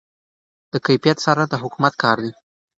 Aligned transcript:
د 0.71 0.73
کیفیت 0.85 1.17
څارنه 1.23 1.45
د 1.49 1.53
حکومت 1.63 1.93
کار 2.03 2.17
دی. 2.23 2.31